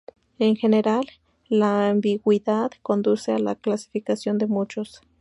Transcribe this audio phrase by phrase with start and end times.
[0.39, 1.05] En general,
[1.47, 5.01] la ambigüedad conduce a la clasificación de muchos.